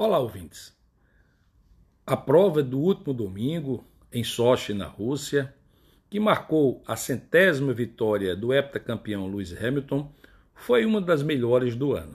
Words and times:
Olá, 0.00 0.20
ouvintes. 0.20 0.72
A 2.06 2.16
prova 2.16 2.62
do 2.62 2.78
último 2.78 3.12
domingo, 3.12 3.84
em 4.12 4.22
Sochi, 4.22 4.72
na 4.72 4.86
Rússia, 4.86 5.52
que 6.08 6.20
marcou 6.20 6.80
a 6.86 6.94
centésima 6.94 7.72
vitória 7.72 8.36
do 8.36 8.54
heptacampeão 8.54 9.26
Lewis 9.26 9.52
Hamilton, 9.60 10.08
foi 10.54 10.84
uma 10.84 11.00
das 11.00 11.20
melhores 11.20 11.74
do 11.74 11.94
ano. 11.94 12.14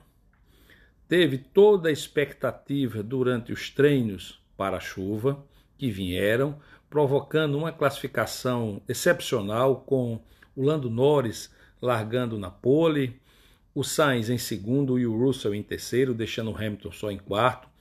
Teve 1.10 1.38
toda 1.38 1.90
a 1.90 1.92
expectativa 1.92 3.04
durante 3.04 3.52
os 3.52 3.70
treinos 3.70 4.42
para 4.56 4.78
a 4.78 4.80
chuva 4.80 5.46
que 5.78 5.92
vieram, 5.92 6.58
provocando 6.90 7.58
uma 7.58 7.74
classificação 7.74 8.82
excepcional 8.88 9.82
com 9.82 10.24
o 10.56 10.64
Lando 10.64 10.90
Norris 10.90 11.54
largando 11.82 12.40
na 12.40 12.50
pole, 12.50 13.20
o 13.76 13.84
Sainz 13.84 14.30
em 14.30 14.38
segundo 14.38 14.98
e 14.98 15.06
o 15.06 15.18
Russell 15.18 15.54
em 15.54 15.62
terceiro, 15.62 16.14
deixando 16.14 16.50
o 16.50 16.56
Hamilton 16.56 16.92
só 16.94 17.12
em 17.12 17.18
quarto. 17.18 17.73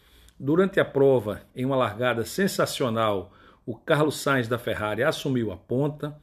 Durante 0.45 0.81
a 0.81 0.85
prova, 0.85 1.43
em 1.55 1.65
uma 1.65 1.77
largada 1.77 2.25
sensacional, 2.25 3.33
o 3.65 3.77
Carlos 3.77 4.17
Sainz 4.17 4.49
da 4.49 4.59
Ferrari 4.59 5.05
assumiu 5.05 5.53
a 5.53 5.57
ponta. 5.57 6.19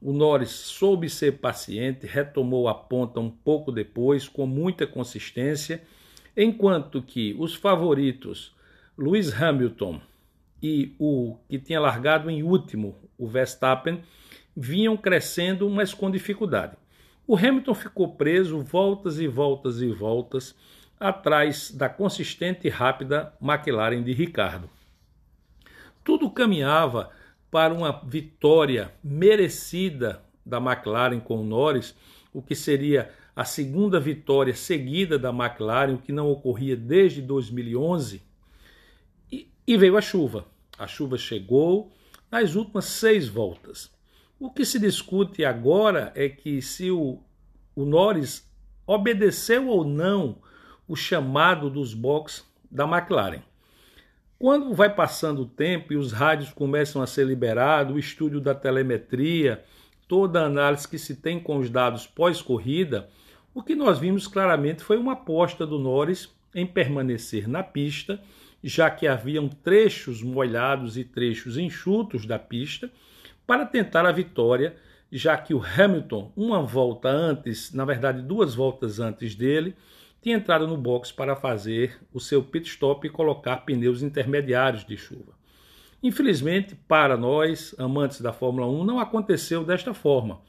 O 0.00 0.12
Norris 0.12 0.50
soube 0.50 1.10
ser 1.10 1.38
paciente, 1.38 2.06
retomou 2.06 2.68
a 2.68 2.74
ponta 2.74 3.18
um 3.18 3.28
pouco 3.28 3.72
depois, 3.72 4.28
com 4.28 4.46
muita 4.46 4.86
consistência, 4.86 5.82
enquanto 6.36 7.02
que 7.02 7.34
os 7.36 7.56
favoritos 7.56 8.54
Lewis 8.96 9.34
Hamilton 9.42 10.00
e 10.62 10.94
o 10.96 11.36
que 11.48 11.58
tinha 11.58 11.80
largado 11.80 12.30
em 12.30 12.44
último, 12.44 12.94
o 13.18 13.26
Verstappen, 13.26 14.04
vinham 14.56 14.96
crescendo, 14.96 15.68
mas 15.68 15.92
com 15.92 16.12
dificuldade. 16.12 16.76
O 17.26 17.36
Hamilton 17.36 17.74
ficou 17.74 18.14
preso 18.14 18.60
voltas 18.60 19.18
e 19.18 19.26
voltas 19.26 19.82
e 19.82 19.88
voltas 19.88 20.54
atrás 20.98 21.70
da 21.70 21.88
consistente 21.88 22.66
e 22.66 22.70
rápida 22.70 23.32
McLaren 23.40 24.02
de 24.02 24.12
Ricardo. 24.12 24.68
Tudo 26.02 26.30
caminhava 26.30 27.10
para 27.50 27.72
uma 27.72 27.92
vitória 28.04 28.92
merecida 29.02 30.22
da 30.44 30.58
McLaren 30.58 31.20
com 31.20 31.40
o 31.40 31.44
Norris, 31.44 31.94
o 32.32 32.42
que 32.42 32.54
seria 32.54 33.10
a 33.34 33.44
segunda 33.44 33.98
vitória 33.98 34.54
seguida 34.54 35.18
da 35.18 35.30
McLaren, 35.30 35.94
o 35.94 35.98
que 35.98 36.12
não 36.12 36.30
ocorria 36.30 36.76
desde 36.76 37.22
2011. 37.22 38.22
E, 39.30 39.48
e 39.66 39.76
veio 39.76 39.96
a 39.96 40.00
chuva. 40.00 40.46
A 40.78 40.86
chuva 40.86 41.16
chegou 41.16 41.92
nas 42.30 42.54
últimas 42.54 42.84
seis 42.86 43.28
voltas. 43.28 43.90
O 44.38 44.50
que 44.50 44.64
se 44.64 44.78
discute 44.78 45.44
agora 45.44 46.12
é 46.14 46.28
que 46.28 46.60
se 46.60 46.90
o, 46.90 47.20
o 47.74 47.84
Norris 47.84 48.48
obedeceu 48.86 49.68
ou 49.68 49.84
não 49.84 50.38
o 50.86 50.94
chamado 50.94 51.70
dos 51.70 51.94
boxes 51.94 52.44
da 52.70 52.84
McLaren. 52.84 53.42
Quando 54.38 54.74
vai 54.74 54.94
passando 54.94 55.42
o 55.42 55.46
tempo 55.46 55.92
e 55.92 55.96
os 55.96 56.12
rádios 56.12 56.52
começam 56.52 57.00
a 57.00 57.06
ser 57.06 57.26
liberados, 57.26 57.94
o 57.94 57.98
estúdio 57.98 58.40
da 58.40 58.54
telemetria, 58.54 59.64
toda 60.08 60.42
a 60.42 60.46
análise 60.46 60.86
que 60.86 60.98
se 60.98 61.16
tem 61.16 61.40
com 61.40 61.56
os 61.58 61.70
dados 61.70 62.06
pós-corrida, 62.06 63.08
o 63.54 63.62
que 63.62 63.74
nós 63.74 63.98
vimos 63.98 64.26
claramente 64.26 64.82
foi 64.82 64.98
uma 64.98 65.12
aposta 65.12 65.66
do 65.66 65.78
Norris 65.78 66.28
em 66.54 66.66
permanecer 66.66 67.48
na 67.48 67.62
pista, 67.62 68.20
já 68.62 68.90
que 68.90 69.06
haviam 69.06 69.48
trechos 69.48 70.22
molhados 70.22 70.96
e 70.98 71.04
trechos 71.04 71.56
enxutos 71.56 72.26
da 72.26 72.38
pista, 72.38 72.90
para 73.46 73.64
tentar 73.64 74.06
a 74.06 74.12
vitória, 74.12 74.76
já 75.12 75.36
que 75.36 75.54
o 75.54 75.62
Hamilton, 75.62 76.32
uma 76.36 76.62
volta 76.62 77.08
antes, 77.08 77.72
na 77.72 77.84
verdade 77.84 78.22
duas 78.22 78.54
voltas 78.54 78.98
antes 78.98 79.34
dele, 79.34 79.76
tinha 80.24 80.36
entrado 80.36 80.66
no 80.66 80.78
box 80.78 81.12
para 81.12 81.36
fazer 81.36 82.00
o 82.10 82.18
seu 82.18 82.42
pit 82.42 82.66
stop 82.66 83.06
e 83.06 83.10
colocar 83.10 83.58
pneus 83.58 84.00
intermediários 84.00 84.82
de 84.82 84.96
chuva. 84.96 85.34
Infelizmente, 86.02 86.74
para 86.88 87.14
nós, 87.14 87.74
amantes 87.78 88.22
da 88.22 88.32
Fórmula 88.32 88.66
1, 88.66 88.84
não 88.84 88.98
aconteceu 88.98 89.62
desta 89.62 89.92
forma. 89.92 90.40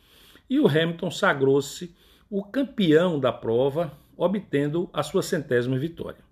E 0.49 0.61
o 0.61 0.67
Hamilton 0.67 1.11
sagrou-se 1.11 1.93
o 2.29 2.41
campeão 2.41 3.19
da 3.19 3.33
prova, 3.33 3.91
obtendo 4.15 4.89
a 4.93 5.03
sua 5.03 5.21
centésima 5.21 5.77
vitória. 5.77 6.23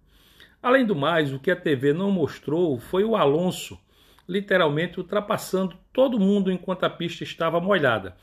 Além 0.62 0.86
do 0.86 0.96
mais, 0.96 1.34
o 1.34 1.40
que 1.40 1.52
a 1.52 1.56
TV 1.56 1.92
não 1.92 2.12
mostrou 2.12 2.80
foi 2.80 3.04
o 3.04 3.14
Alonso 3.14 3.78
literalmente 4.26 5.02
ultrapassando 5.02 5.76
todo 5.92 6.18
mundo 6.18 6.50
enquanto 6.50 6.86
a 6.86 6.90
pista 6.90 7.26
estava 7.26 7.60
molhada. 7.60 8.16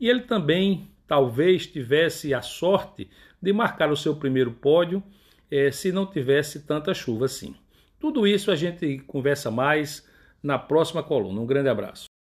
E 0.00 0.08
ele 0.08 0.22
também 0.22 0.90
talvez 1.06 1.64
tivesse 1.64 2.34
a 2.34 2.42
sorte 2.42 3.08
de 3.44 3.52
marcar 3.52 3.90
o 3.90 3.96
seu 3.96 4.16
primeiro 4.16 4.50
pódio 4.50 5.02
eh, 5.50 5.70
se 5.70 5.92
não 5.92 6.06
tivesse 6.06 6.66
tanta 6.66 6.94
chuva 6.94 7.26
assim. 7.26 7.54
Tudo 8.00 8.26
isso 8.26 8.50
a 8.50 8.56
gente 8.56 8.98
conversa 9.06 9.50
mais 9.50 10.08
na 10.42 10.58
próxima 10.58 11.02
coluna. 11.02 11.40
Um 11.40 11.46
grande 11.46 11.68
abraço. 11.68 12.13